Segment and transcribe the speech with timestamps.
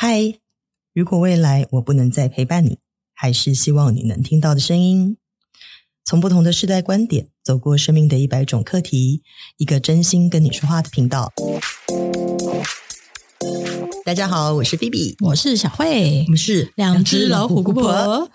[0.00, 0.38] 嗨，
[0.94, 2.78] 如果未来我不能再陪伴你，
[3.12, 5.16] 还是希望你能听到的声音。
[6.04, 9.24] 从不同的世代观点，走过生命的一百种课题，
[9.56, 11.32] 一个真心跟你说话的频道。
[14.04, 18.30] 大家好，我是菲比，我是小慧，我们是两只老虎姑婆。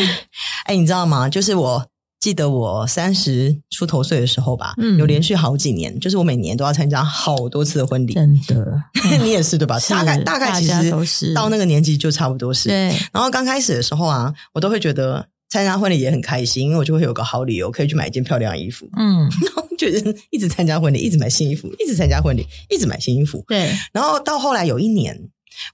[0.64, 1.28] 哎，你知道吗？
[1.28, 1.86] 就是我
[2.24, 8.82] 记得我三十出头岁的时候吧，嗯，有连续好几年，就是我每年都要参加好多次的婚礼，真的，
[9.22, 9.78] 你也是对吧？
[9.90, 12.70] 大概大概其实都是到那个年纪就差不多是。
[12.70, 15.28] 对，然后刚开始的时候啊，我都会觉得。
[15.50, 18.88] 参加婚礼也很开心，因为我就会有个好理由可以去买一件漂亮的衣服。
[18.96, 23.44] 嗯，然 后就是一直参加婚礼，一直买新衣服，一直参加婚礼，一直买新衣服。
[23.46, 25.16] 对，然后到后来有一年，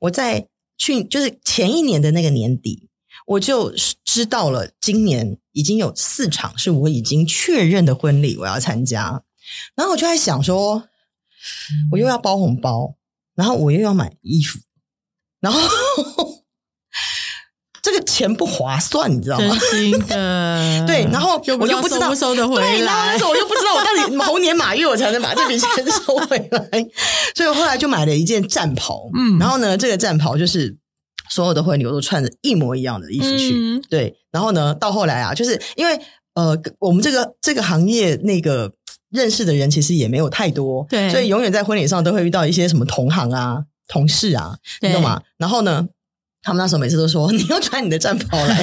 [0.01, 2.90] 我在去就是前一年的那个年底，
[3.31, 3.73] 我就
[4.05, 9.23] 知道了，今年已经有四场是我已经确认的婚礼，我要参加。
[9.77, 10.85] 然后我就在想说，
[11.93, 12.97] 我又要包红包，
[13.35, 14.59] 然后我又要买衣服，
[15.41, 15.61] 然后。
[17.83, 19.57] 这个钱不划算，你知道吗？
[19.59, 26.87] 真心的， 对，然后我又不知道收不收得回来，对，然后那时候我又不知道我到底猴年马月我才能把这笔钱 收回来，
[27.35, 30.77] 所以我后来就买了一件战袍，嗯，然后呢，这个战袍就是
[31.31, 35.99] 所有的婚礼我都穿着一模一样的衣服去，嗯、对，然后呢，到后来啊，就是因为
[36.35, 38.73] 呃，我们这个这个行业那个
[39.11, 45.23] 认识的人其实也没有太多，对，所以永远在婚礼上都会遇到一些什么同行啊、同事啊，你懂吗？
[45.39, 45.89] 然后呢？
[46.43, 48.63] 他们那时候每次都说， 你要穿你的战袍来，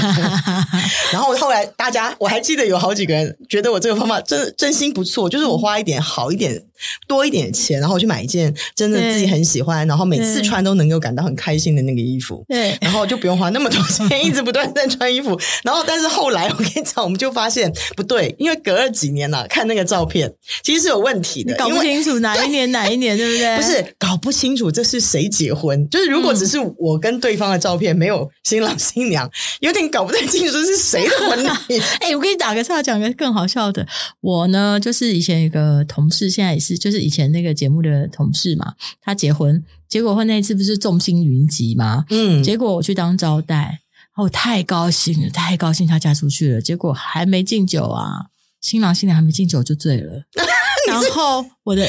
[1.13, 6.59] 然后后来大家我还记得有好几个人觉得我这个方法真真心不错，就是我花一点好一点
[7.07, 20.33] 多一点钱，然后去买一件真的自己很喜欢，然后每次穿都能够感到很开心的那个衣服，对，然后就不用花那么多钱一直不断在穿衣服， 然后但是后来我跟你讲，我们就发现不对，因为隔了几年了，看那个照片
[20.63, 23.57] 其实是有问题的，搞不清楚哪一年哪一年，对不对？
[23.57, 27.57] 不 是搞不清楚这是谁结婚，就是如果只是我跟对方的。
[27.67, 31.47] 照片没有新郎新娘，有点搞不太清楚是谁的婚礼。
[31.99, 33.85] 哎、欸，我给你打个岔，讲个更好笑的。
[34.21, 38.73] 我呢，就是以前一个同事，现在也是，就是以前那个节目的同事嘛。
[38.99, 42.03] 他结婚，结果婚那一次不是众星云集嘛？
[42.09, 43.81] 嗯，结果我去当招待，
[44.15, 46.59] 我太高兴了，太高兴，他嫁出去了。
[46.59, 48.29] 结果还没敬酒啊，
[48.59, 50.23] 新郎新娘还没敬酒就醉了。
[50.89, 51.87] 然后我的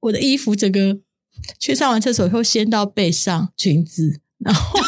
[0.00, 0.98] 我的衣服整个
[1.58, 4.79] 去上完厕所以后掀到背上裙子，然后。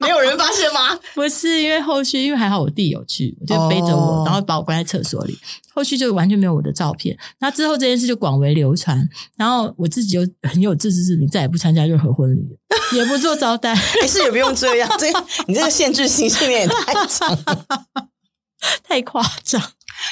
[0.06, 0.98] 没有人发现吗？
[1.14, 4.26] 不是，因为后续因为还好我弟有去，我就背着我，oh.
[4.26, 5.38] 然后把我关在厕所里。
[5.74, 7.16] 后续就完全没有我的照片。
[7.38, 9.06] 那之后这件事就广为流传，
[9.36, 12.48] 然后我自己就很有自知之明，再也不参加任何婚礼，
[12.96, 13.74] 也不做招待。
[14.00, 15.06] 没事，也不用这样，这
[15.46, 17.66] 你这个限制性训练也太强了，
[18.86, 19.60] 太夸张。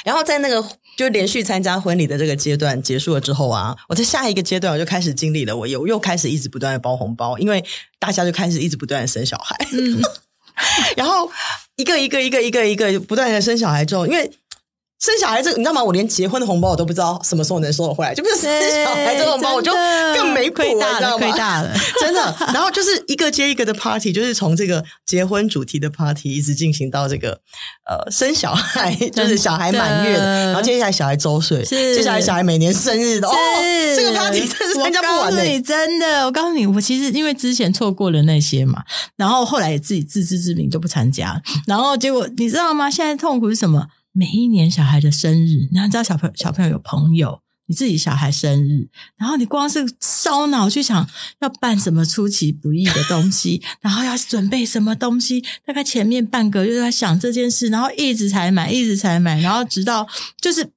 [0.05, 0.63] 然后在那个
[0.97, 7.63] 就连续参加婚礼的这个阶段结束了之后啊，我在下一个阶段我就开始经历了，我又又开始一直不断的包红包，因为
[7.97, 10.01] 大家就开始一直不断的生小孩，嗯，
[10.95, 11.31] 然后
[11.75, 14.31] 一个一个一个一个一个不断的生小孩之后，因为。
[14.99, 15.81] 生小孩这个你知道吗？
[15.81, 19.71] 我连结婚的红包我都不知道什么时候能收得回来，就不是生小孩这个红包我就
[20.13, 21.17] 更没谱了，你知道吗？
[21.17, 22.35] 亏大了，真的。
[22.53, 27.39] 然后就是一个接一个的 party，就是从这个结婚主题的 party 一直进行到这个
[27.89, 33.33] 呃生小孩，就是小孩满月，然后接下来小孩周岁，接下来小孩每年生日的哦，
[33.95, 35.41] 这个 party 真是参加不完的。
[35.43, 38.83] 你真的，我告诉你，我其实因为之前错过了那些嘛，
[39.15, 42.91] 然后后来也自己自知之明就不参加，然后结果你知道吗？
[42.91, 43.87] 现在痛苦是什么？
[44.11, 51.07] 每一年小孩的生日，你知道小朋友小朋友有朋友，你自己小孩生日，然后你光是烧脑去想
[51.39, 60.07] 要办什么出其不意的东西， 然后要准备什么东西，大概前面半个月在想这件事，然后一直才买，一直才买，然后直到
[60.41, 60.71] 就是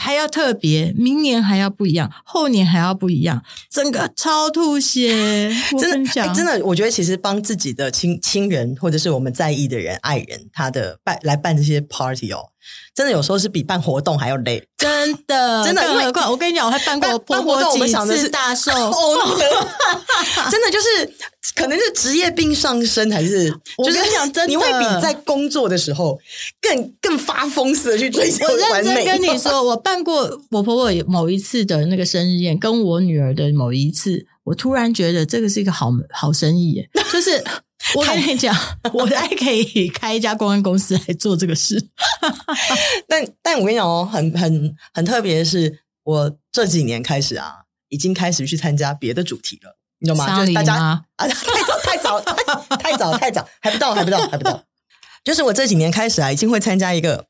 [0.00, 5.10] 还要特别，明年还要不一样，后年还要不一样，整个超吐血。
[5.78, 12.38] 真的，欸，真的，我觉得其实帮自己的亲亲人或者是我们在意的人、爱人，他的办来办这些 party 哦。
[12.94, 15.82] 真的有时候是比办活动还要累，真的真的。
[15.88, 18.70] 因为我跟你讲，我还办过办活动，我们想的是大寿，
[20.50, 21.14] 真的就是
[21.54, 26.18] 可能是职业病上身，还是我跟你讲真的，你会比在工作的时候
[26.60, 28.90] 更更发疯似的去追求完美。
[28.90, 37.42] 我认真跟你说，我办过我婆婆某一次的那个生日宴，跟我女儿的某一次，我突然觉得这个是一个好好生意耶，就是。
[37.96, 38.54] 我跟你讲，
[38.92, 41.82] 我还可以开一家公关公司来做这个事。
[43.08, 47.50] 但但我跟你讲哦，很很很特别的是，我这几年开始啊，
[47.88, 50.40] 已经开始去参加别的主题了，你懂吗？
[50.40, 51.26] 就是大家啊， 太
[51.62, 54.64] 早 太早太太早 太早，还不到还不到还不到。
[55.22, 57.26] 就是我这几年开始啊，已经会参加一个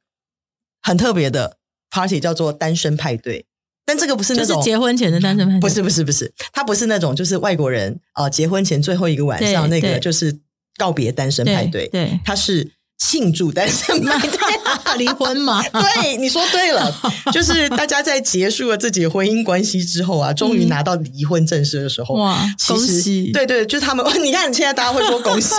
[0.83, 1.59] 很特别的
[1.91, 3.47] party，叫做单身派对。
[3.85, 10.39] 但这个不是那种就是结婚前的单身派对，不是不是不是，他不是那种就是外国人啊、呃，结婚前最后一个晚上那个就是
[10.77, 15.61] 告别单身派对，对，他是庆祝单身派对， 离婚嘛？
[15.63, 16.95] 对，你说对了，
[17.33, 22.39] 就是大家在结束了自己的婚姻关系之后啊，终于拿到离婚证书的时候，哇，
[22.69, 23.33] 恭喜！
[23.33, 25.57] 对对，就是他们， 你看现在大家会说恭喜，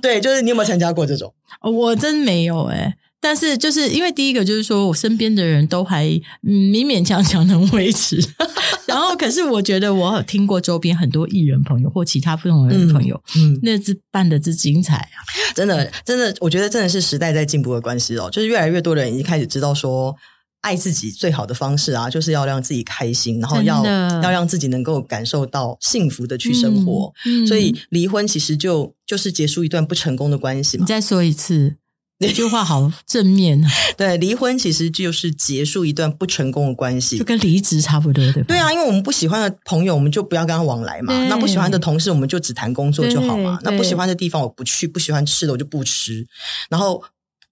[0.00, 1.34] 对，就是你有没有参加过这种？
[1.60, 2.94] 我真没有哎、欸。
[3.22, 6.06] 但是就是因为第一个就是说我身边的人都还
[6.42, 8.20] 勉勉强强能维持，
[8.84, 13.60] 然后可是我觉得我有听过周边很多艺人朋友或其他不同的人朋友，嗯，嗯。
[13.62, 15.22] 那只办的之精彩啊，
[15.54, 20.16] 真的真的，我觉得真的是时代在进步的关系哦，就是越来越多的人已经开始知道说，
[20.62, 23.84] 爱自己最好的方式啊，就是要让自己开心，然后要
[24.20, 30.82] 要让自己能够感受到幸福的去生活，嗯嗯、所以离婚其实就就是结束一段不成功的关系嘛。
[30.82, 31.76] 你再说一次。
[32.28, 33.68] 这句话好正面啊！
[33.96, 38.46] 对，离婚其实就是结束一段不成功的关系，就跟离职差不多，对吧？
[38.48, 41.12] 对啊，因为我们不喜欢的朋友，我们就不要跟他往来嘛。
[41.28, 43.58] 那不喜欢的同事，我们就只谈工作就好嘛。
[43.62, 46.26] 那不喜欢的地方，我不去；不喜欢吃的，我就不吃。
[46.70, 47.02] 然后，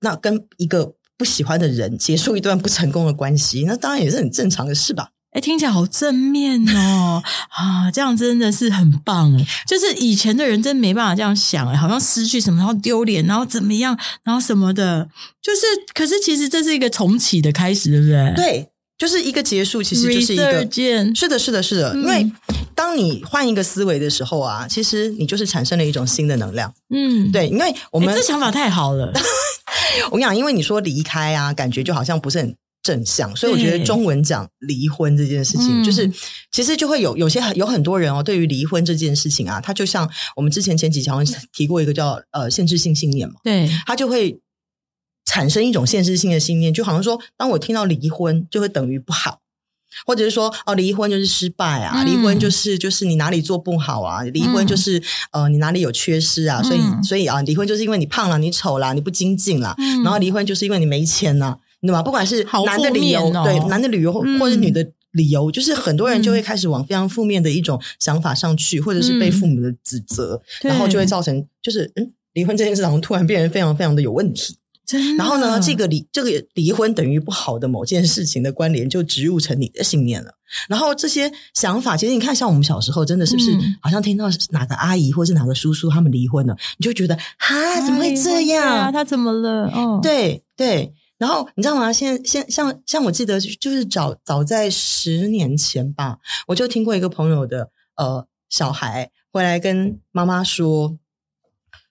[0.01, 5.11] 那跟一个不喜欢的人结束一段不成功的关系，那当然也是很正常的事吧。
[5.33, 7.23] 哎，听起来好正面哦！
[7.55, 9.47] 啊，这样真的是很棒哎！
[9.65, 15.09] 就是以前的人真没办法这样想哎，好像失去什么，然后丢脸，然后怎么样，然后什么的，
[15.41, 15.61] 就是，
[15.95, 18.35] 可是其实这是一个重启的开始，对不对？
[18.35, 18.69] 对，
[18.99, 20.69] 就是一个结束，其实就是一个，
[21.15, 21.95] 是的，是的，是的。
[21.95, 22.29] 因为
[22.75, 26.75] 当你换一个思维的时候啊，其实你就是产生了一种新的能量。
[26.93, 29.13] 嗯，对，因为我们这想法太好了。
[30.11, 32.57] 我跟你讲，因为你说离开啊，感觉就好像不是很。
[32.83, 36.11] 正向，所以我觉得中文讲离婚这件事情，就是
[36.51, 41.23] 其实就会有有些有很多人哦，对于离婚这件事情啊，他就像我们之前前几条
[41.53, 44.41] 提过一个叫呃限制性信念嘛，对，他就会
[45.27, 49.41] 产生一种限制性的信念，就好像说，当我听到离婚，就会等于不好，
[50.07, 61.39] 或者是说哦，离婚就是失败啊，离婚就是就是你哪里做不好啊，离婚就是呃你哪里有缺失啊，所以所以啊，离婚就是因为你胖了，你丑了，你不精进了，然后离婚就是因为你没钱
[61.81, 61.89] 呐。
[61.89, 62.03] 对吧？
[62.03, 74.57] 不管是男的理由，哦、对男的理由，或者女的理由，嗯、就是很多人就会开始往非常负面的一种想法上去，嗯、或者是被父母的指责，嗯、然后就会造成就是嗯，离婚这件事好像突然变得非常非常的有问题。
[75.17, 80.33] 然后呢，这个离这个离婚等于不好的某件事情的关联就植入成你的信念了。
[80.69, 88.67] 然后这些想法，其实你看，像我们小时候，真的是不是好像听到哪个阿姨或是哪个叔叔他们离婚了，你就觉得哈，怎么会这样？
[88.67, 89.71] 啊、他怎么了？
[89.73, 90.93] 哦，对对。
[91.21, 91.93] 然后你知道吗？
[91.93, 96.17] 现在现像像我记得，就是早早在十年前吧，
[96.49, 100.97] 我就听过一个朋友的呃小孩回来跟妈妈说，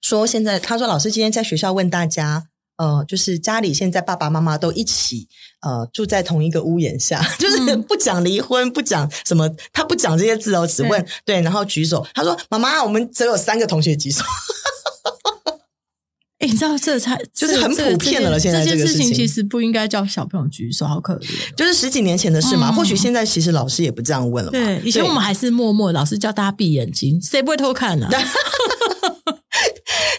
[0.01, 2.47] 说现在他说老师今天在学校问大家，
[2.77, 5.27] 呃，就是家里现在爸爸妈妈都一起
[5.61, 14.23] 呃住在同一个屋檐下， 就是不讲离婚，不讲什么，他不讲这些字哦，只问对，对，然后举手，他说妈妈，我们只有三个同学举手。
[16.39, 18.39] 哎，你知道这才就是很普遍的了。
[18.39, 21.27] 现在这件事情其实不应该叫小朋友举手，好可怜。
[21.57, 24.51] 就是十几年前的事嘛，或许现在其实老师也不这样问了。
[24.51, 28.07] 对，以前我们还是默默老师叫大家闭眼睛，谁不会偷看呢？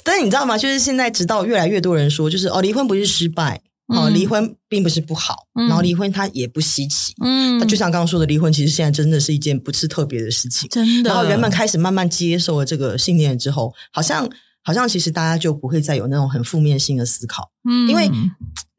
[0.04, 0.58] 但是你知道吗？
[0.58, 3.58] 就是现在，直到越来越多人说，就是哦，离婚不是失败，
[3.88, 7.14] 哦，离婚并不是不好，然后离婚它也不稀奇。
[7.24, 10.68] 嗯，那就像刚刚说的，离婚其实现在真的是一件不是特别的事情。
[10.68, 14.28] 真的，然后人们开始慢慢接受了这个信念之后，好像。
[14.62, 18.08] 好像其实大家就不会再有那种很负面性的思考，嗯，因为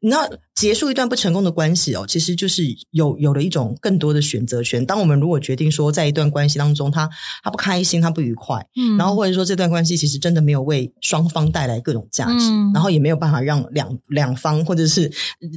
[0.00, 4.84] 你知道结束一段不成功的关系哦，其实就是有有了一种更多的选择权。
[4.84, 7.08] 当我们如果决定说在一段关系当中，他
[7.42, 15.10] 他不开心，他不愉快，嗯，然后或者说这段关系其实真的没有为双方带来各种价值，嗯，然后也没有办法让两两方或者是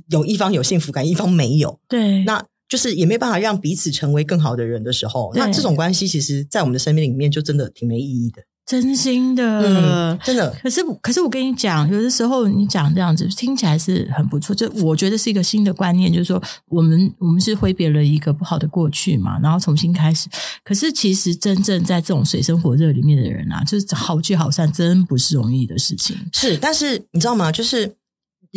[0.09, 8.41] 有一方有幸福感，一方没有，对，那就是也没办法让彼此成为更好的人的时候，那这种关系其实，在我们的生命里面就真的挺没意义的。
[8.65, 10.49] 真心的，嗯、真的。
[10.63, 20.27] 可是，可是我跟你讲，有的时候你讲这样子听起来是很不错，就我觉得是一个新的观念，就是说我们我们是挥别了一个不好的过去嘛，然后重新开始。
[20.63, 26.17] 可是，其实真正在这种水深火热里面的人啊，就是好聚好散，真不是容易的事情。
[26.33, 27.51] 是，但是你知道吗？
[27.51, 27.95] 就是。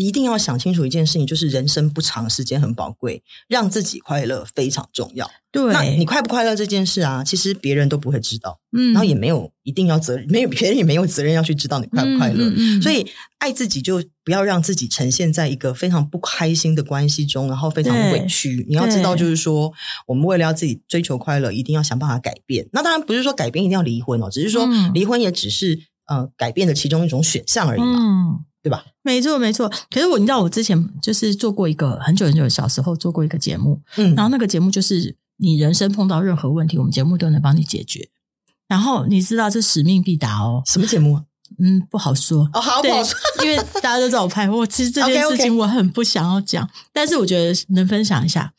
[0.04, 5.28] 一定要想清楚一件事情，就是人生不长，时间很宝贵，让自己快乐非常重要。
[5.50, 12.44] 对，那你快不快乐这件事啊，其实别人都不会知道，嗯，然后也没有一定要责任，没有别人也没有责任要去知道你快不快乐。
[12.48, 13.06] 嗯嗯嗯，所以
[13.38, 18.64] 爱自己就不要让自己呈现在一个非常不开心的关系中，然后非常委屈。
[18.68, 19.72] 你要知道，就是说，
[20.06, 22.68] 我们为了要自己追求快乐，一定要想办法改变。
[22.72, 25.80] 那当然不是说改变一定要离婚哦，只是说离婚也只是。
[26.08, 27.98] 呃，改变的其中一种选项而已嘛。
[28.00, 28.84] 嗯，对吧？
[29.02, 29.68] 没错，没错。
[29.90, 38.08] 可是我，你知道，我之前就是做过一个很久很久小时候做过一个节目，嗯，然后那个节目就是你人生碰到任何问题，我们节目都能帮你解决。
[38.66, 41.20] 然后你知道这使命必达哦，什么节目？
[41.58, 44.48] 嗯，不好说哦，好不好说， 因为大家都知道我拍。
[44.50, 46.86] 我其实这件事情我很不想要讲，okay, okay.
[46.92, 48.52] 但是我觉得能分享一下。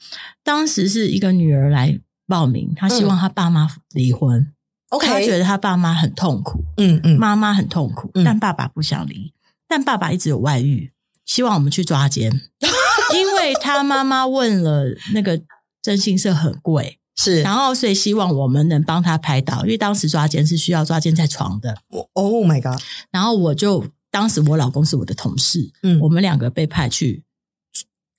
[0.43, 4.39] 当时是一个女儿来报名，她希望她爸妈离婚。
[4.39, 4.53] 嗯
[4.89, 9.31] OK，他觉得她爸妈很痛苦，嗯嗯，妈妈很痛苦，嗯，但爸爸不想离，
[9.69, 10.91] 但爸爸一直有外遇，
[11.25, 12.29] 希望我们去抓奸，
[13.15, 15.39] 因为他妈妈问了那个
[15.81, 22.81] 征信社很贵，是，然后所以希望我们能帮他拍到，因为当时抓奸是需要抓奸在床的我，Oh my god！
[23.11, 27.23] 然后我就当时我老公是我的同事，嗯，我们两个被派去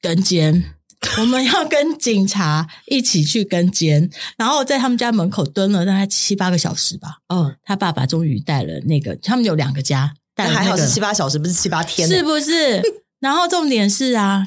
[0.00, 0.76] 跟监。
[1.18, 7.20] 我们要跟警察一起去跟监，然后在他们家门口蹲了大概七八个小时吧。
[7.28, 10.12] 嗯，他爸爸终于带了那个，他们有两个家，
[10.46, 12.82] 带、那个、还好是七八小时，不是七八天，是不是？
[13.20, 14.46] 然后重点是啊，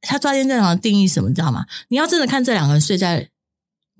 [0.00, 1.64] 他抓奸在床的定义什么，你知道吗？
[1.88, 3.28] 你要真的看这两个人睡在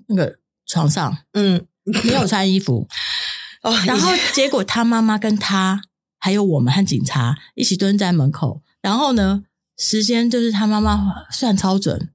[0.07, 1.65] 那个床上，嗯，
[2.03, 2.87] 没有穿衣服，
[3.63, 5.81] 哦，然后 结果他妈妈跟他
[6.19, 9.43] 还有我们和警察一起蹲在门口，然后呢？
[9.77, 12.09] 时间就是他妈妈算超准，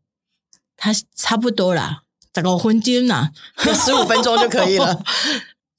[0.78, 5.04] 他差不多啦，这个昏金呐，十五分钟就可以了，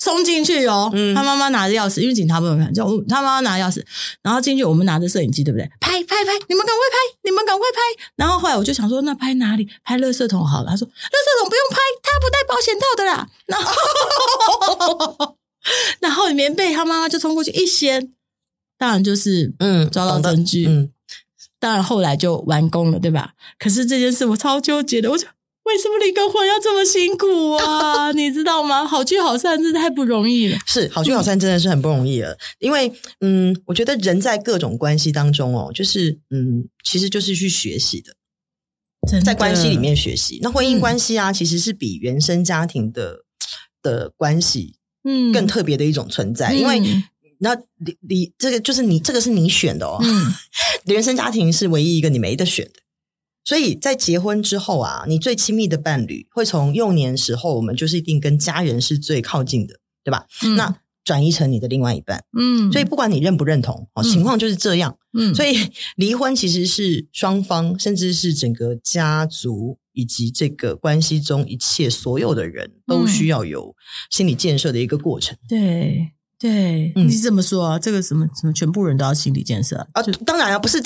[0.03, 0.89] 冲进去哦。
[0.93, 3.84] 嗯、他妈妈拿着钥匙，因为警察不能看，就他妈妈拿钥匙，
[4.24, 5.70] 然后进去，我们拿着摄影机，对不对？
[5.79, 7.79] 拍拍拍，你们赶快拍，你们赶快拍。
[8.15, 9.70] 然后后来我就想说，那拍哪里？
[9.84, 10.72] 拍垃圾桶好了。
[10.72, 13.29] 他说，垃圾桶不用拍，他不带保险套的啦。
[13.46, 15.38] 然后，
[16.01, 18.12] 然后棉被，他妈妈就冲过去一掀，
[18.77, 20.91] 当然就是嗯，抓到证据，嗯。
[21.60, 23.34] 当然后来就完工了，对吧？
[23.60, 25.29] 可是这件事我超纠结的，我说
[25.63, 28.12] 为什么离个婚要这么辛苦啊？
[28.13, 28.86] 你知道吗？
[28.86, 30.58] 好聚好散真的太不容易了。
[30.65, 32.91] 是好聚好散真的是很不容易了，嗯、因为
[33.22, 38.13] 嗯，我觉得人在各种关系当中哦，就是嗯，其实就是去学习的，
[39.12, 40.39] 的在关系里面学习。
[40.41, 43.20] 那婚姻关系啊，嗯、其实是比原生家庭的
[43.82, 47.03] 的关系嗯更特别的一种存在，嗯、因为。
[47.44, 50.32] 那你你这个就是你这个是你选的哦，嗯，
[50.86, 52.74] 原生家庭是唯一一个你没得选的，
[53.43, 60.25] 所以在结婚之后啊，你最亲密的伴侣会从幼年时候我们就是一定跟家人是最靠近的，对吧？
[60.43, 65.55] 嗯，那转移成你的另外一半，嗯，所以不管你认不认同，哦，情况就是这样，嗯，所以
[65.95, 73.75] 离婚其实是双方甚至是整个家族以及这个关系中一切所有的人都需要有
[74.12, 76.12] 心理建设的一个过程，对。
[76.41, 77.77] 对，你是这么说啊？
[77.77, 80.01] 这个什么什么，全部人都要心理建设啊？
[80.25, 80.79] 当然啊，不是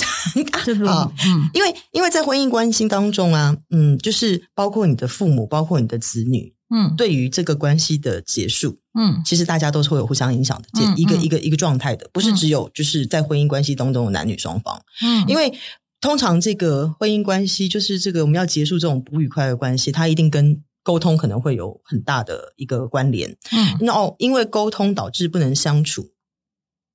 [0.86, 15.58] 啊， 嗯，因为因为在婚姻关系当中啊，嗯，就是包括你的父母，包括你的子女，嗯，对于这个关系的结束，嗯，其实大家都是会有互相影响的，这一个一个一个状态的，不是只有就是在婚姻关系当中的男女双方，嗯，因为
[16.02, 20.62] 通常这个婚姻关系就是这个我们要结束这种不愉快的关系，它一定跟。
[20.86, 26.12] 沟通可能会有很大的一个关联，嗯，那哦，因为沟通导致不能相处，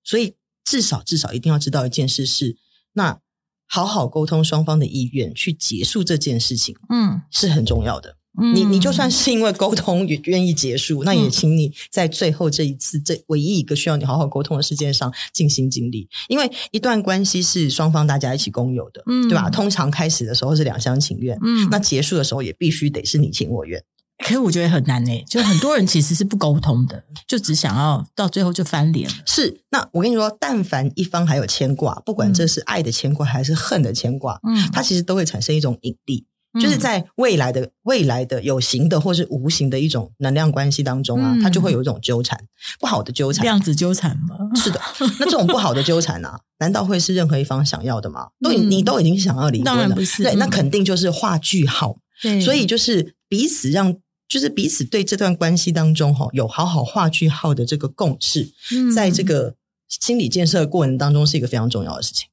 [0.04, 2.56] 所以至少至少一定要知道一件事是，
[2.92, 3.20] 那
[3.66, 8.16] 好好沟通双方的意愿去结束这件事情，嗯，是很重要的。
[8.52, 19.50] 你你就算是因为沟通也愿意结束，那也请你在最后这一次这唯一一个需要你好好沟通的事件上尽心尽力，因为一段关系是双方大家一起共有的，嗯，对吧？
[19.50, 23.82] 通常开始的时候是两厢情愿，嗯，那结束的时候也必须得是你情我愿。
[24.22, 29.14] 可是我觉得很难诶，就很多人其实是不沟通的，就只想要到最后就翻脸了。
[29.26, 36.26] 是，那我跟你说，但凡一方还有牵挂，不管这是爱的牵挂还是恨的牵挂，嗯，它其实都会产生一种引力。
[36.58, 42.40] 就是在未来的未来的有形的或是无形的一种能量关系当中啊，它就会有一种纠缠，
[42.80, 44.36] 不好的纠缠，量子纠缠吗？
[44.56, 44.80] 是的，
[45.20, 48.28] 那这种不好的纠缠啊，难道会是任何一方想要的吗？
[48.40, 51.98] 都你都已经想要离婚了，当然不是，对，那肯定就是画句号。
[52.22, 53.94] 对，所以就是彼此让，
[54.28, 58.50] 就是彼此对这段关系当中哈，有好好画句号的这个共识，
[58.94, 59.54] 在这个
[59.88, 62.28] 心理建设的过程当中是一个非常重要的事情。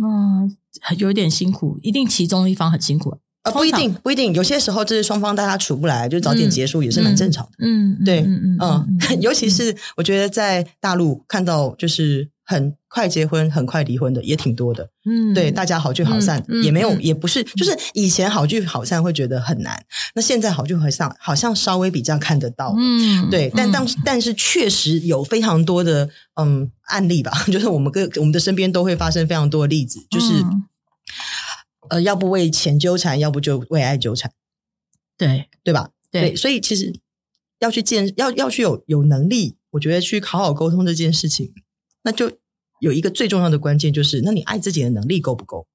[0.00, 0.56] 嗯，
[0.96, 3.18] 有点辛苦，一定其中一方很辛苦。
[3.42, 4.34] 啊，不一定，不一定。
[4.34, 7.52] 有些时候，这是双方大家处不来，就早点结束也是蛮正常的。
[7.60, 8.82] 嗯，对，嗯，
[9.22, 14.90] 尤其是我觉得在大陆看到，就是很快结婚、很快离婚的也挺多的。
[15.08, 19.82] 嗯，对，大家好聚好散也没有，也不是，就是以前好聚好散会觉得很难，
[20.16, 22.74] 那现在好聚好散好像稍微比较看得到。
[22.76, 30.26] 嗯，对，但当但是确实有非常多的嗯案例吧， 就是我们跟我们的身边都会发生非常多的例子，就是。
[31.90, 34.32] 呃，要不为钱纠缠，要不就为爱纠缠，
[35.16, 35.90] 对对吧？
[36.10, 36.92] 对，对，所以其实
[37.58, 41.52] 要去见，要要去有有能力，我觉得去好好沟通这件事情，
[42.02, 42.32] 那就
[42.80, 45.66] 有一个最重要的关键，就是那你爱自己的能力够不够？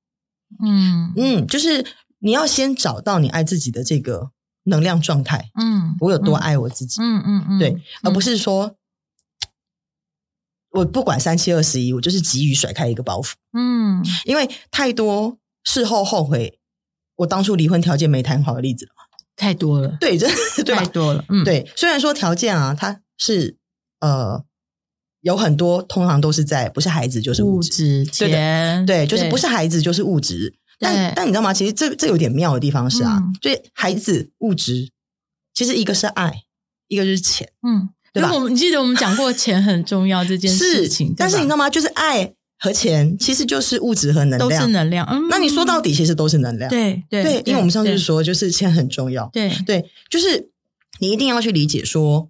[0.64, 1.86] 嗯嗯，就是
[2.20, 4.32] 你要先找到你爱自己的这个
[4.64, 5.50] 能量状态。
[5.60, 7.02] 嗯，我有多爱我自己？
[7.02, 8.76] 嗯嗯嗯，对，而不是说。
[10.76, 13.34] 我不管三七二十一，我就是急于甩开一个包袱。
[13.56, 16.60] 嗯，因为太多事后后悔，
[17.18, 18.92] 我当初离婚条件没谈好的例子了，
[19.36, 19.98] 太多了。
[20.00, 21.24] 对，真的 太多了。
[21.30, 21.70] 嗯，对。
[21.76, 23.58] 虽然说条件啊，它是
[24.00, 24.44] 呃
[25.22, 30.56] 有很多，通常都是在不是孩子就是物质，钱，对，就是不是孩子就是物质。
[30.80, 31.54] 但但你知道吗？
[31.54, 34.92] 其实这这有点妙的地方是啊，就是孩子物质
[35.54, 36.44] 其实一个是爱，
[36.88, 37.52] 一个是钱。
[37.68, 37.90] 嗯。
[38.14, 38.32] 对吧？
[38.32, 41.68] 我们你记得我们讲过钱很重要这件事情，是，但是你知道吗？
[41.68, 42.32] 就是爱
[42.64, 45.06] 和钱其实就是物质和能量，都是能量。
[45.12, 46.70] 嗯，那你说到底其实都是能量。
[46.70, 49.30] 对对对，因为我们上次说就是钱很重要。
[49.34, 50.50] 对对，就是
[51.02, 52.30] 你一定要去理解说，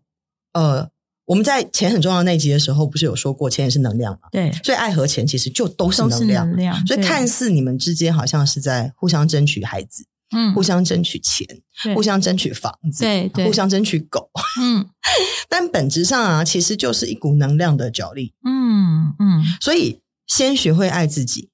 [0.53, 0.89] 呃，
[1.25, 4.27] 我们在钱很重要那一集的时候，不是有说过钱也是能量嘛？
[4.31, 6.47] 对，所以爱和钱其实就都是能量。
[6.47, 10.05] 能量，所以看似你们之间好像是在互相争取孩子。
[10.35, 11.45] 嗯，互相争取钱，
[11.93, 14.31] 互相争取房子，对，对互相争取狗。
[14.59, 14.83] 嗯，
[15.47, 18.33] 但本质上啊，其实就是一股能量的角力。
[18.43, 19.99] 嗯嗯，所以
[20.35, 21.49] 先学会爱自己，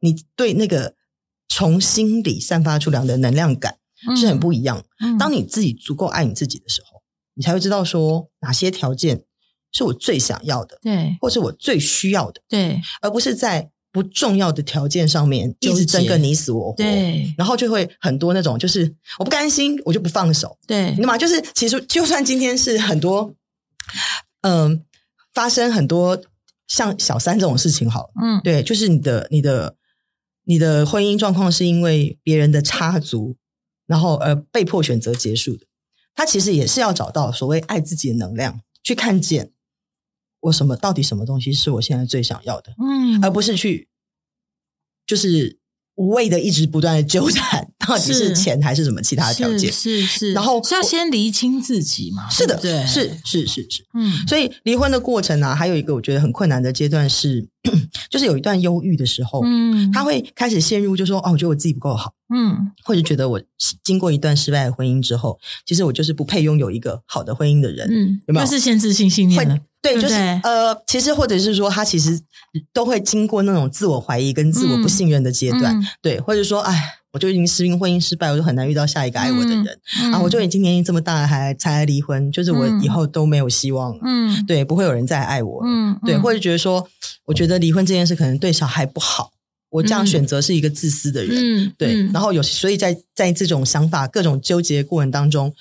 [0.00, 0.94] 你对那个
[1.48, 3.78] 从心里散发出来的能量感
[4.16, 4.84] 是很不一样。
[5.00, 7.00] 嗯，当你自己足够爱你自己的时候，
[7.34, 9.24] 你才会知道说哪些条件
[9.72, 13.70] 是我最想要的，对，或是我最需要的，对，而不是在。
[13.90, 21.18] 不重要的条件上面一直争个你死我活，对，然后就会很多那种，就是我不甘心，我就不放手，对，你知道吗？
[21.18, 23.34] 就是其实就算今天是很多，
[24.42, 24.80] 嗯、呃，
[25.32, 26.22] 发生很多
[26.68, 29.76] 像小三这种事情，好，嗯，对，就是你的你的
[30.44, 33.36] 你的婚姻状况是因为别人的插足，
[33.86, 35.66] 然后而被迫选择结束的，
[36.14, 39.52] 他其实也是要找到所谓爱自己的能量，去看见。
[40.40, 42.72] 我什么到底什么东西是我现在最想要的？
[42.78, 43.88] 嗯，而不是去
[45.04, 45.57] 就是
[45.98, 49.70] 无谓的一直不断的纠缠，到底是钱还是什么其他的条件？
[49.70, 52.30] 是是，是，然后是要先厘清自己嘛？
[52.30, 54.24] 是的，对，是是是是，嗯。
[54.28, 57.48] 所以离婚的过程呢、啊，还有一个我觉得很困难的阶段是，
[58.08, 63.42] 就是有一段忧郁的时候，嗯，他会开始陷入，就说哦，我觉得我自己不够好，嗯，或者觉得我
[63.82, 68.46] 经过一段失败的婚姻之后，其实我就是不配拥有一个好的婚姻的人，嗯，有没有？
[68.46, 69.58] 就是限制性信念了。
[69.80, 72.20] 对，就是呃，其实或者是说，他其实
[72.72, 86.88] 都会经过那种自我怀疑跟自我不信任的阶段，嗯、对，或者说，哎，我就已经失婚婚姻失败，我就很难遇到下一个爱我的人、嗯、啊，我就已经年龄这么大了还才来离婚，就是我以后都没有希望，嗯，对，不会有人再爱我，嗯，对，或者觉得说，
[87.26, 89.30] 我觉得离婚这件事可能对小孩不好，
[89.70, 91.36] 我这样选择是一个自私的人，
[91.66, 95.54] 嗯，对，嗯、然后有，所以在在这种想法各种纠结的过程当中，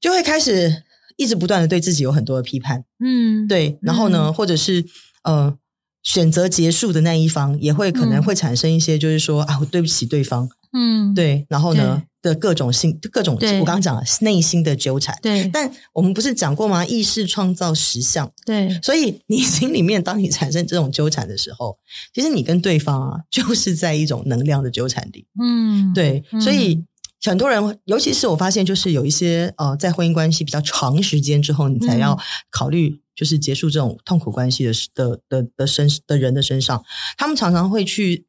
[0.00, 0.84] 就会开始。
[1.16, 4.84] 一直不断的对自己有很多的批判，嗯，对，然后呢，嗯、或者是
[5.24, 5.56] 呃，
[6.02, 16.84] 选择结束的那一方也会可能会产生一些，就是说、嗯、啊，我对不起对方，嗯，对，然后呢的各种心各种，我刚刚讲了内心的纠缠，对，但我们不是讲过吗？
[16.86, 21.76] 意识创造实相，对，所以你心里面当你产生这种纠缠的时候，
[22.14, 26.74] 其实你跟对方啊，就是在一种能量的纠缠里，嗯，对，所以。
[26.74, 26.86] 嗯
[27.24, 32.18] 很多人，尤其是我发现，就是有一些呃，在婚姻关系比较长时间之后，你才要
[32.50, 36.84] 考虑就是结束这种痛苦关系的的的的身的人的身上，
[37.16, 38.26] 他们常常会去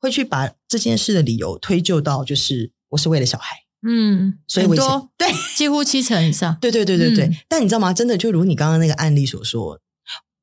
[0.00, 7.26] 会去把这件事的理由推就到，就是我是为了小孩，嗯，所以我多对几乎七成以上，对对对对对。
[7.26, 7.92] 嗯、但你知道吗？
[7.92, 9.78] 真的，就如你刚刚那个案例所说，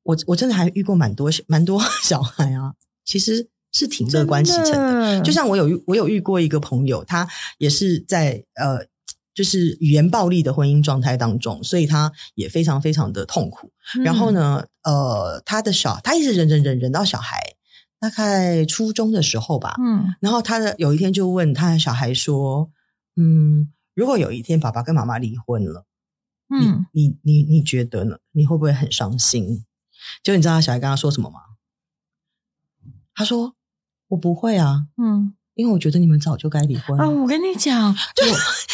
[0.04, 2.72] 我我真的还遇过蛮多蛮多小孩啊，
[3.04, 3.50] 其实。
[3.72, 8.86] 是挺乐观其成的，就像我有我有遇过一个朋友，他也是在呃，
[9.34, 13.70] 就是语言暴力的婚姻状态当中，所以他也非常非常的痛苦。
[13.98, 17.38] 嗯、然后呢，呃，他的小他一直忍忍忍忍到小孩
[17.98, 22.70] 大概初中的时候吧，嗯，然后他的有一天就问他的小孩说，
[23.16, 25.84] 嗯，如果有一天爸爸跟妈妈离婚了，
[26.48, 28.16] 嗯，你你你你觉得呢？
[28.32, 29.66] 你会不会很伤心？
[30.22, 31.40] 就你知道他小孩跟他说什么吗？
[33.14, 33.55] 他说。
[34.08, 37.08] 我不会啊，嗯，因为我觉得你们早就该离婚啊。
[37.08, 38.32] 我跟你讲， 对，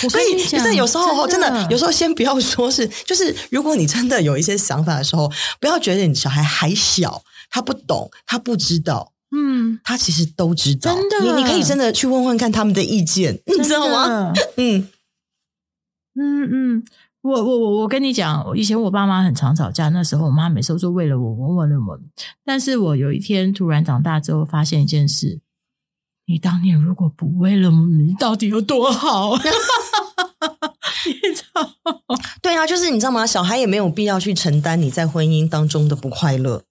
[0.09, 10.95] 所以其实有时候真的，有时候先不要说是，就是如果你真的有一些想法的时候，不要觉得你小孩还小，他不懂，他不知道，嗯，他其实都知道。
[10.95, 14.33] 真的，你你可以真的去问问看他们的意见，你知道吗？
[14.57, 14.89] 嗯
[16.15, 16.85] 嗯嗯。
[17.23, 21.99] 我我我我跟你讲，以前我爸妈很常吵架，那时候我妈每次都说为了我，我为了我。
[22.45, 25.41] 但是我有一天突然长大之后，发现一件事：
[26.27, 29.37] 你当年如果不为了我，你到底有多好？
[31.07, 31.71] 你知道？
[32.43, 33.25] 对啊，就是你知道吗？
[33.25, 36.65] 小孩也没有必要去承担你在婚姻当中的不快乐。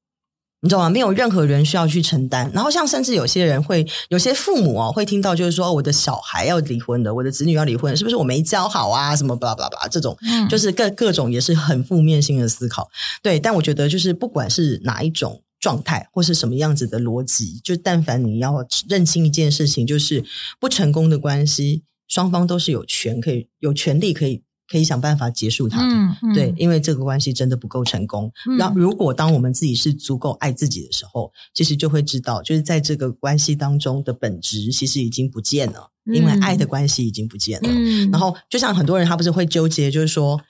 [0.61, 0.89] 你知道吗？
[0.89, 2.49] 没有任何人需要去承担。
[2.53, 9.15] 然后像甚至有些人会，有些父母哦会听到，就是说我的小孩要离婚的，我的子女要离婚，是不是我没教好啊？
[9.15, 10.15] 什么巴拉巴拉巴拉这种，
[10.49, 12.87] 就是各各种也是很负面性的思考。
[13.23, 20.23] 对，但我觉得就是不管是哪一种状态，或是什么样子的逻辑，就但凡你要认清一件事情，就是
[20.59, 24.43] 不成功的关系，双方都是有权可以有权利可以。
[24.71, 28.31] 可以想办法结束它的，嗯嗯、对，因为这个关系真的不够成功。
[28.57, 37.67] 那、嗯、如果当我们自己是足够爱自己的时候，其实就会知道，就是在这个关系当中的本质其实已经不见了，嗯、因为爱的关系已经不见了。
[37.69, 40.41] 嗯、然后，就像很多人他不是会纠结，就是说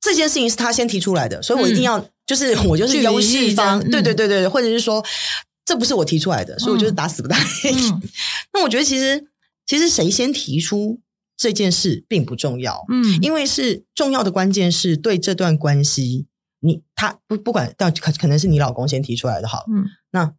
[0.00, 5.04] 这件事情是他先提出来的，所以我一定要、嗯、就是我就是优势方，对对对对，或者是说
[5.64, 7.90] 这不是我提出来的，所以我就是打死不答应。
[7.90, 8.02] 嗯、
[8.54, 9.26] 那我觉得其实
[9.66, 11.00] 其实谁先提出？
[11.42, 16.28] 这件事并不重要，嗯，因为是重要的关键是对这段关系，
[16.60, 20.32] 你他不不管到可可能是你老公先提出来的，好，嗯，那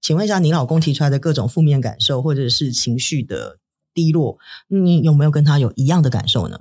[0.00, 3.60] 请问一下，你老公提出来的各种负面感受或者是情绪的
[3.94, 6.58] 低落，你有没有跟他有一样的感受呢？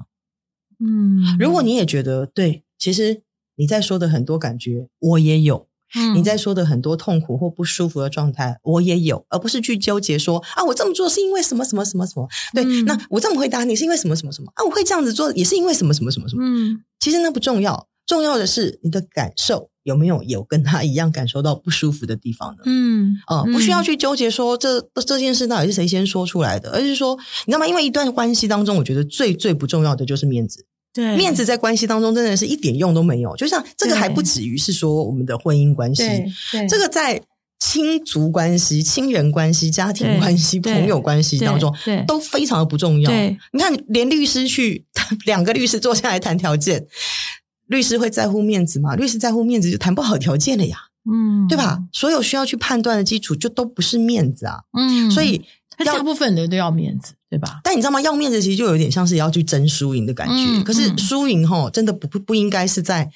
[0.79, 3.23] 嗯，如果你也觉得对，其实
[3.55, 5.68] 你在说的很多感觉，我也有。
[5.95, 12.27] 嗯，你在说的很多痛苦或不舒服的状态，我也有，而不是去纠结说啊，我这么做是因为什么什么什么什么？
[12.53, 14.51] 对，嗯、那我这么回答你是因为什么什么什么？
[14.55, 16.43] 啊，我会这样子做也是因为什么什么什么什么？
[16.43, 22.63] 嗯，其实那不重要，重要的是你的感受有没有有跟他一样感受到不舒服的地方呢？
[22.65, 27.67] 嗯，啊、呃，不需要去纠结说这这件事到底是谁先说出来的，而是说你知道吗？
[27.67, 30.65] 因为一段关系当中，我觉得最最不重要的就是面子。
[30.99, 33.33] 对，面子在关系当中真的是一点用都没有。
[33.37, 36.03] 就像这个还不止于是说我们的婚姻关系，
[36.67, 37.21] 这个在
[37.59, 41.73] 亲族关系、亲人关系、家庭关系、朋友关系当中，
[42.05, 43.09] 都非常的不重要。
[43.53, 44.85] 你看，连律师去
[45.25, 46.85] 两个律师坐下来谈条件，
[47.67, 48.95] 律师会在乎面子吗？
[48.95, 50.77] 律师在乎面子就谈不好条件了呀，
[51.09, 51.79] 嗯，对吧？
[51.93, 55.41] 所有需要去判断的基础就都不是面子啊，嗯，所以。
[55.85, 57.61] 大部分人都要面子，对吧？
[57.63, 58.01] 但你知道吗？
[58.01, 60.33] 要面子其实就有点像是要去争输赢的感觉。
[60.33, 63.09] 嗯、可是输赢哈，真的不不不应该是在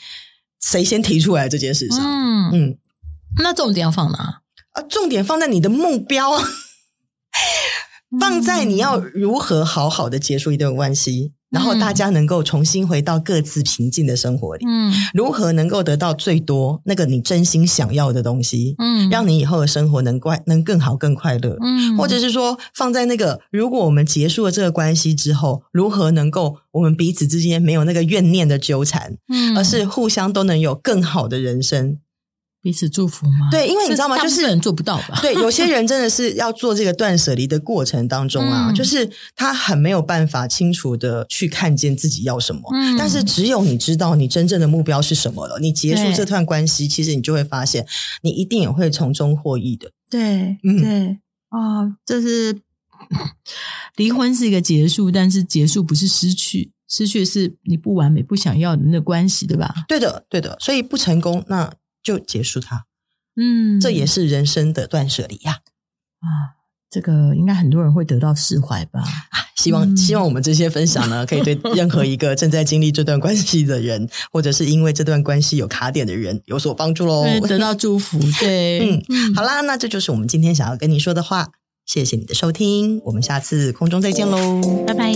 [0.61, 1.99] 谁先提出来这件事上。
[2.01, 2.77] 嗯嗯，
[3.39, 4.41] 那重点要放哪？
[4.71, 6.31] 啊，重点放在你的目标，
[8.19, 11.33] 放在你要如何好好的结束一段关系。
[11.53, 31.99] 然后大家能够重新回到各自平静的生活里，嗯，如何能够得到最多那个你真心想要的东西，嗯，让你以后的生活能快能更好更快乐，嗯，或者是说放在那个如果我们结束了这个关系之后，如何能够我们彼此之间没有那个怨念的纠缠，嗯，而是互相都能有更好的人生。
[32.63, 33.49] 彼此祝福吗？
[33.51, 34.17] 对，因为你知道吗？
[34.17, 35.19] 就是人做不到吧？
[35.21, 42.61] 对，有些人真的是要做这个断舍离的过程当中啊， 嗯、就是他很没有办法清楚的去看见自己要什么。
[42.73, 47.85] 嗯，但是只有你知道你真正的目标是什么了，你结束这段关系，其实你就会发现，
[48.21, 49.91] 你一定也会从中获益的。
[50.09, 51.17] 对，嗯，对，
[51.49, 52.57] 哦，这是
[53.97, 59.83] 离婚是一个结束，但是结束不是失去，失去是你不完美、不想要的那个关系，对吧？
[59.89, 61.69] 对的，对的，所以不成功那。
[62.03, 62.85] 就结束它，
[63.35, 65.59] 嗯，这也是人生的断舍离呀，
[66.19, 69.03] 啊，这个应该很多人会得到释怀吧？
[69.55, 78.19] 希望、嗯、希望我们这些分享呢， 可以对任何一个正在经历这段关系的人，或者是因为这段关系有卡点的人有所帮助喽，得到祝福。
[78.39, 81.49] 对， 嗯，好啦，那这就是我们今天想要跟你说的话，
[81.85, 85.13] 谢谢你的收听，我们下次空中再见喽，拜拜。